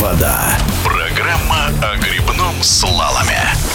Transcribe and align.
вода». 0.00 0.58
Программа 0.82 1.66
о 1.82 1.96
грибном 1.96 2.62
слаломе. 2.62 3.69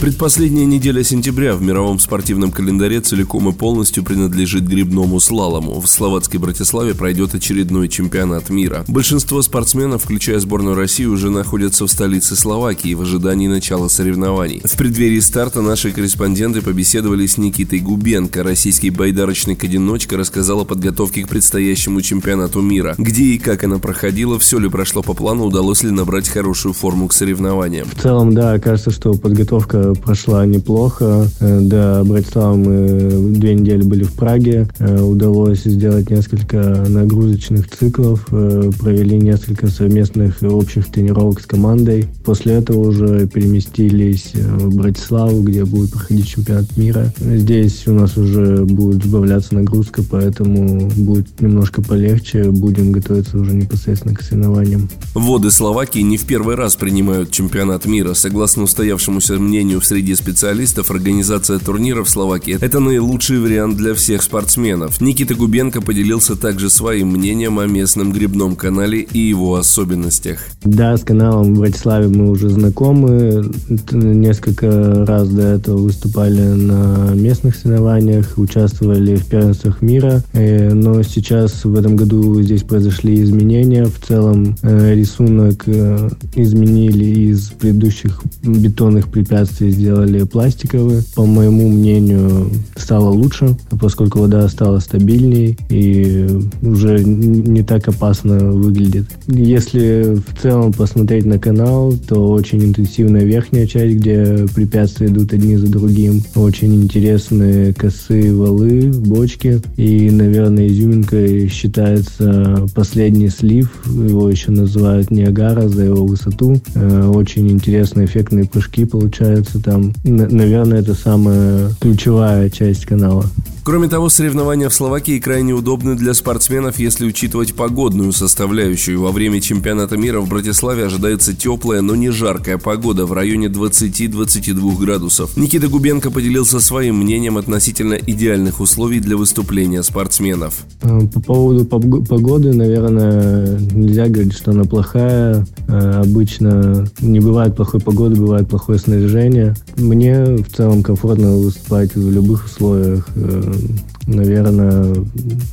Предпоследняя 0.00 0.64
неделя 0.64 1.02
сентября 1.02 1.56
в 1.56 1.62
мировом 1.62 1.98
спортивном 1.98 2.52
календаре 2.52 3.00
целиком 3.00 3.48
и 3.48 3.52
полностью 3.52 4.04
принадлежит 4.04 4.62
грибному 4.62 5.18
слалому. 5.18 5.80
В 5.80 5.88
словацкой 5.88 6.38
Братиславе 6.38 6.94
пройдет 6.94 7.34
очередной 7.34 7.88
чемпионат 7.88 8.48
мира. 8.48 8.84
Большинство 8.86 9.42
спортсменов, 9.42 10.04
включая 10.04 10.38
сборную 10.38 10.76
России, 10.76 11.04
уже 11.04 11.30
находятся 11.30 11.84
в 11.84 11.90
столице 11.90 12.36
Словакии 12.36 12.94
в 12.94 13.02
ожидании 13.02 13.48
начала 13.48 13.88
соревнований. 13.88 14.62
В 14.64 14.76
преддверии 14.76 15.18
старта 15.18 15.62
наши 15.62 15.90
корреспонденты 15.90 16.62
побеседовали 16.62 17.26
с 17.26 17.36
Никитой 17.36 17.80
Губенко. 17.80 18.44
Российский 18.44 18.90
байдарочник-одиночка 18.90 20.16
рассказал 20.16 20.60
о 20.60 20.64
подготовке 20.64 21.24
к 21.24 21.28
предстоящему 21.28 22.02
чемпионату 22.02 22.60
мира. 22.60 22.94
Где 22.98 23.24
и 23.24 23.38
как 23.38 23.64
она 23.64 23.78
проходила, 23.78 24.38
все 24.38 24.60
ли 24.60 24.68
прошло 24.68 25.02
по 25.02 25.14
плану, 25.14 25.46
удалось 25.46 25.82
ли 25.82 25.90
набрать 25.90 26.28
хорошую 26.28 26.72
форму 26.72 27.08
к 27.08 27.12
соревнованиям. 27.12 27.88
В 27.88 28.00
целом, 28.00 28.32
да, 28.32 28.60
кажется, 28.60 28.92
что 28.92 29.14
подготовка 29.14 29.87
прошла 29.94 30.44
неплохо. 30.46 31.26
Э, 31.40 31.60
до 31.60 32.02
Братислава 32.04 32.56
мы 32.56 33.32
две 33.32 33.54
недели 33.54 33.82
были 33.82 34.04
в 34.04 34.12
Праге. 34.14 34.68
Э, 34.78 35.00
удалось 35.00 35.62
сделать 35.64 36.10
несколько 36.10 36.84
нагрузочных 36.88 37.68
циклов, 37.70 38.26
э, 38.30 38.70
провели 38.78 39.18
несколько 39.18 39.68
совместных 39.68 40.42
общих 40.42 40.86
тренировок 40.86 41.40
с 41.40 41.46
командой. 41.46 42.06
После 42.24 42.54
этого 42.54 42.88
уже 42.88 43.26
переместились 43.26 44.32
в 44.34 44.76
Братиславу, 44.76 45.42
где 45.42 45.64
будет 45.64 45.92
проходить 45.92 46.28
чемпионат 46.28 46.76
мира. 46.76 47.12
Здесь 47.18 47.86
у 47.86 47.92
нас 47.92 48.16
уже 48.16 48.64
будет 48.64 49.04
сбавляться 49.04 49.54
нагрузка, 49.54 50.02
поэтому 50.08 50.90
будет 50.96 51.40
немножко 51.40 51.82
полегче. 51.82 52.44
Будем 52.44 52.92
готовиться 52.92 53.38
уже 53.38 53.52
непосредственно 53.52 54.14
к 54.14 54.22
соревнованиям. 54.22 54.88
Воды 55.14 55.50
Словакии 55.50 56.00
не 56.00 56.16
в 56.16 56.26
первый 56.26 56.54
раз 56.54 56.76
принимают 56.76 57.30
чемпионат 57.30 57.86
мира. 57.86 58.14
Согласно 58.14 58.64
устоявшемуся 58.64 59.34
мнению 59.34 59.77
мнению 59.78 59.82
среди 59.82 60.14
специалистов, 60.14 60.90
организация 60.90 61.58
турнира 61.58 62.02
в 62.02 62.08
Словакии– 62.08 62.58
это 62.60 62.80
наилучший 62.80 63.38
вариант 63.38 63.76
для 63.76 63.94
всех 63.94 64.22
спортсменов. 64.22 65.00
Никита 65.00 65.34
Губенко 65.34 65.80
поделился 65.80 66.36
также 66.36 66.70
своим 66.70 67.08
мнением 67.08 67.58
о 67.58 67.66
местном 67.66 68.12
грибном 68.12 68.56
канале 68.56 69.00
и 69.00 69.18
его 69.18 69.56
особенностях. 69.56 70.40
Да, 70.64 70.96
с 70.96 71.02
каналом 71.02 71.54
в 71.54 71.58
Братиславе 71.58 72.08
мы 72.08 72.30
уже 72.30 72.48
знакомы. 72.48 73.50
Несколько 73.92 75.04
раз 75.06 75.28
до 75.28 75.42
этого 75.42 75.78
выступали 75.78 76.40
на 76.40 77.14
местных 77.14 77.56
соревнованиях, 77.56 78.38
участвовали 78.38 79.16
в 79.16 79.26
первенствах 79.26 79.82
мира. 79.82 80.22
Э, 80.32 80.72
но 80.72 81.02
сейчас 81.02 81.64
в 81.64 81.74
этом 81.74 81.96
году 81.96 82.42
здесь 82.42 82.62
произошли 82.62 83.22
изменения. 83.22 83.84
В 83.84 83.98
целом 84.06 84.56
э, 84.62 84.94
рисунок 84.94 85.64
э, 85.66 86.08
изменили 86.36 87.04
из 87.30 87.50
предыдущих 87.50 88.22
бетонных 88.42 89.08
препятствий 89.08 89.67
сделали 89.70 90.24
пластиковые. 90.24 91.02
По 91.14 91.24
моему 91.24 91.68
мнению, 91.68 92.50
стало 92.76 93.10
лучше, 93.10 93.56
поскольку 93.80 94.20
вода 94.20 94.48
стала 94.48 94.78
стабильней 94.78 95.56
и 95.68 96.26
уже 96.62 97.02
не 97.04 97.62
так 97.62 97.88
опасно 97.88 98.38
выглядит. 98.52 99.06
Если 99.26 100.16
в 100.16 100.40
целом 100.40 100.72
посмотреть 100.72 101.26
на 101.26 101.38
канал, 101.38 101.94
то 102.08 102.30
очень 102.30 102.64
интенсивная 102.64 103.24
верхняя 103.24 103.66
часть, 103.66 103.96
где 103.96 104.46
препятствия 104.54 105.08
идут 105.08 105.32
одни 105.32 105.56
за 105.56 105.68
другим. 105.68 106.22
Очень 106.34 106.82
интересные 106.82 107.74
косые 107.74 108.34
валы, 108.34 108.90
бочки. 108.92 109.60
И, 109.76 110.10
наверное, 110.10 110.68
изюминкой 110.68 111.48
считается 111.48 112.66
последний 112.74 113.28
слив. 113.28 113.70
Его 113.86 114.28
еще 114.28 114.50
называют 114.50 115.10
Ниагара 115.10 115.68
за 115.68 115.84
его 115.84 116.04
высоту. 116.04 116.60
Э, 116.74 117.10
очень 117.14 117.50
интересные 117.50 118.06
эффектные 118.06 118.44
прыжки 118.46 118.84
получаются 118.84 119.57
там, 119.60 119.92
наверное, 120.04 120.80
это 120.80 120.94
самая 120.94 121.70
ключевая 121.80 122.50
часть 122.50 122.86
канала. 122.86 123.24
Кроме 123.68 123.86
того, 123.88 124.08
соревнования 124.08 124.70
в 124.70 124.74
Словакии 124.74 125.18
крайне 125.18 125.52
удобны 125.52 125.94
для 125.94 126.14
спортсменов, 126.14 126.78
если 126.78 127.04
учитывать 127.04 127.52
погодную 127.52 128.12
составляющую. 128.12 128.98
Во 128.98 129.12
время 129.12 129.42
чемпионата 129.42 129.98
мира 129.98 130.20
в 130.20 130.28
Братиславе 130.30 130.86
ожидается 130.86 131.36
теплая, 131.36 131.82
но 131.82 131.94
не 131.94 132.08
жаркая 132.08 132.56
погода 132.56 133.04
в 133.04 133.12
районе 133.12 133.48
20-22 133.48 134.78
градусов. 134.78 135.36
Никита 135.36 135.68
Губенко 135.68 136.10
поделился 136.10 136.60
своим 136.60 136.96
мнением 136.96 137.36
относительно 137.36 137.92
идеальных 137.92 138.60
условий 138.60 139.00
для 139.00 139.18
выступления 139.18 139.82
спортсменов. 139.82 140.64
Э, 140.80 141.00
по 141.12 141.20
поводу 141.20 141.66
погоды, 141.66 142.54
наверное, 142.54 143.60
нельзя 143.74 144.08
говорить, 144.08 144.32
что 144.32 144.52
она 144.52 144.64
плохая. 144.64 145.46
Э, 145.68 146.00
обычно 146.06 146.88
не 147.00 147.20
бывает 147.20 147.54
плохой 147.54 147.80
погоды, 147.80 148.18
бывает 148.18 148.48
плохое 148.48 148.78
снаряжение. 148.78 149.54
Мне 149.76 150.24
в 150.24 150.56
целом 150.56 150.82
комфортно 150.82 151.36
выступать 151.36 151.94
в 151.94 152.10
любых 152.10 152.46
условиях 152.46 153.06
э, 153.14 153.57
наверное, 154.06 154.94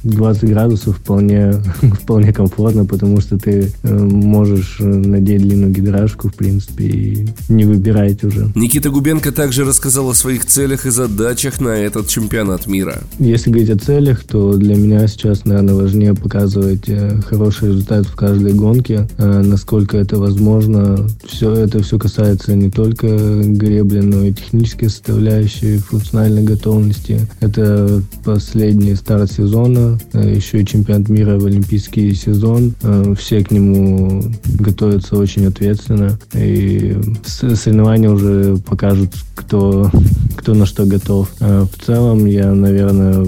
20 0.03 0.49
градусов 0.49 0.97
вполне, 0.97 1.53
вполне 2.01 2.33
комфортно, 2.33 2.85
потому 2.85 3.21
что 3.21 3.38
ты 3.38 3.71
э, 3.83 3.97
можешь 3.97 4.77
надеть 4.79 5.41
длинную 5.41 5.71
гидражку, 5.71 6.29
в 6.29 6.35
принципе, 6.35 6.85
и 6.85 7.27
не 7.49 7.66
выбирать 7.66 8.23
уже. 8.23 8.51
Никита 8.55 8.89
Губенко 8.89 9.31
также 9.31 9.66
рассказал 9.66 10.09
о 10.09 10.13
своих 10.13 10.45
целях 10.45 10.85
и 10.85 10.89
задачах 10.89 11.59
на 11.59 11.69
этот 11.69 12.07
чемпионат 12.07 12.67
мира. 12.67 13.01
Если 13.19 13.49
говорить 13.49 13.69
о 13.69 13.77
целях, 13.77 14.23
то 14.23 14.53
для 14.53 14.75
меня 14.75 15.07
сейчас, 15.07 15.45
наверное, 15.45 15.75
важнее 15.75 16.13
показывать 16.13 16.87
э, 16.87 17.19
хороший 17.27 17.69
результат 17.69 18.05
в 18.05 18.16
каждой 18.16 18.53
гонке, 18.53 19.07
э, 19.17 19.41
насколько 19.41 19.97
это 19.97 20.17
возможно. 20.17 21.07
Все 21.27 21.53
это 21.53 21.83
все 21.83 21.99
касается 21.99 22.55
не 22.55 22.69
только 22.69 23.07
гребли, 23.07 23.99
но 23.99 24.23
и 24.23 24.33
технической 24.33 24.89
составляющей, 24.89 25.77
функциональной 25.77 26.43
готовности. 26.43 27.19
Это 27.39 27.94
по 28.23 28.35
последний 28.35 28.95
старт 28.95 29.31
сезона, 29.31 29.97
э, 30.13 30.35
еще 30.35 30.61
и 30.61 30.66
чемпионат 30.66 31.09
мира 31.09 31.39
в 31.39 31.45
олимпийский 31.45 32.13
сезон. 32.13 32.73
Э, 32.81 33.13
все 33.17 33.44
к 33.44 33.51
нему 33.51 34.23
готовятся 34.59 35.17
очень 35.17 35.45
ответственно. 35.45 36.19
И 36.34 36.97
соревнования 37.25 38.09
уже 38.09 38.57
покажут, 38.57 39.11
кто, 39.35 39.89
кто 40.35 40.53
на 40.53 40.66
что 40.66 40.85
готов. 40.85 41.31
Э, 41.39 41.66
в 41.72 41.85
целом, 41.85 42.25
я, 42.25 42.53
наверное, 42.53 43.25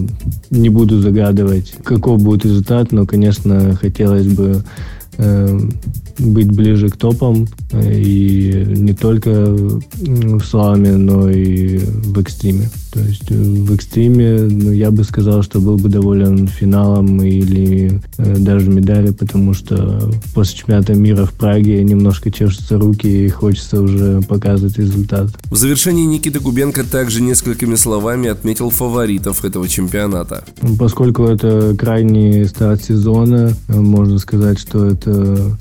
не 0.49 0.69
буду 0.69 1.01
загадывать, 1.01 1.73
каков 1.83 2.21
будет 2.21 2.45
результат, 2.45 2.91
но, 2.91 3.05
конечно, 3.05 3.75
хотелось 3.75 4.27
бы 4.27 4.63
быть 5.17 6.51
ближе 6.51 6.89
к 6.89 6.97
топам 6.97 7.47
и 7.73 8.63
не 8.67 8.93
только 8.93 9.45
в 9.49 10.41
сламе, 10.41 10.95
но 10.95 11.29
и 11.29 11.77
в 11.77 12.19
экстриме. 12.19 12.69
То 12.97 13.03
есть 13.03 13.29
э, 13.29 13.35
в 13.35 13.75
экстриме 13.75 14.47
ну, 14.49 14.71
я 14.71 14.89
бы 14.89 15.03
сказал, 15.03 15.43
что 15.43 15.59
был 15.59 15.77
бы 15.77 15.89
доволен 15.89 16.47
финалом 16.47 17.21
или 17.21 18.01
э, 18.17 18.37
даже 18.37 18.69
медали, 18.69 19.11
потому 19.11 19.53
что 19.53 20.11
после 20.33 20.57
чемпионата 20.57 20.95
мира 20.95 21.25
в 21.25 21.33
Праге 21.33 21.83
немножко 21.83 22.31
чешутся 22.31 22.77
руки 22.77 23.25
и 23.25 23.29
хочется 23.29 23.81
уже 23.81 24.21
показывать 24.27 24.77
результат. 24.77 25.29
В 25.51 25.57
завершении 25.57 26.05
Никита 26.05 26.39
Губенко 26.39 26.83
также 26.83 27.21
несколькими 27.21 27.75
словами 27.75 28.29
отметил 28.29 28.71
фаворитов 28.71 29.45
этого 29.45 29.67
чемпионата. 29.67 30.43
Поскольку 30.79 31.25
это 31.25 31.75
крайний 31.77 32.45
старт 32.45 32.83
сезона, 32.83 33.53
можно 33.67 34.17
сказать, 34.17 34.59
что 34.59 34.85
это 34.85 35.06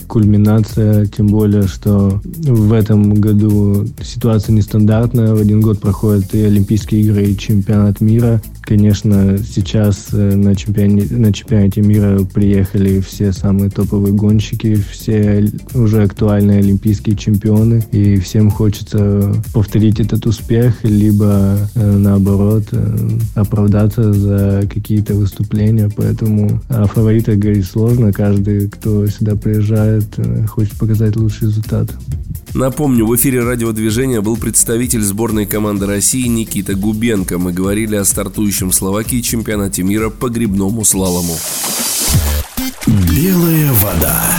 кульминация, 0.07 1.07
тем 1.07 1.29
более, 1.29 1.67
что 1.67 2.21
в 2.25 2.73
этом 2.73 3.15
году 3.15 3.87
ситуация 4.03 4.53
нестандартная. 4.53 5.35
В 5.35 5.41
один 5.41 5.61
год 5.61 5.81
проходят 5.81 6.35
и 6.35 6.43
Олимпийские 6.43 7.03
игры, 7.03 7.25
и 7.25 7.37
чемпионат 7.37 8.01
мира. 8.01 8.41
Конечно, 8.67 9.39
сейчас 9.39 10.09
э, 10.13 10.35
на 10.35 10.57
чемпионате, 10.57 11.15
на 11.15 11.33
чемпионате 11.33 11.83
мира 11.83 12.25
приехали 12.25 13.01
все 13.01 13.33
самые 13.33 13.71
топовые 13.71 14.13
гонщики, 14.13 14.75
все 14.75 15.49
уже 15.73 16.03
актуальные 16.03 16.59
олимпийские 16.59 17.17
чемпионы, 17.17 17.85
и 17.93 18.19
всем 18.19 18.51
хочется 18.51 19.33
повторить 19.55 20.01
этот 20.01 20.27
успех, 20.27 20.83
либо 20.83 21.59
э, 21.77 21.97
наоборот 21.97 22.65
э, 22.73 22.97
оправдаться 23.37 24.13
за 24.13 24.63
какие-то 24.69 25.15
выступления, 25.15 25.89
поэтому 25.97 26.61
о 26.69 26.87
фаворитах 26.87 27.37
говорить 27.37 27.67
сложно, 27.67 28.13
каждый, 28.13 28.69
кто 28.69 29.07
сюда 29.07 29.36
приезжает, 29.37 30.07
хочет 30.49 30.79
показать 30.79 31.17
лучший 31.17 31.49
результат. 31.49 31.89
Напомню, 32.55 33.07
в 33.07 33.15
эфире 33.17 33.41
радиодвижения 33.41 34.23
был 34.23 34.37
представитель 34.37 35.03
сборной 35.03 35.45
команды 35.45 35.87
России 35.87 36.27
Никита 36.27 36.75
Губенко. 36.75 37.39
Мы 37.39 37.53
говорили 37.53 37.97
о 37.97 38.05
стартующем 38.05 38.71
в 38.71 38.75
Словакии 38.75 39.21
чемпионате 39.21 39.83
мира 39.83 40.09
по 40.09 40.31
грибному 40.31 40.85
слалому. 40.85 41.37
Белая 42.87 43.73
вода. 43.73 44.39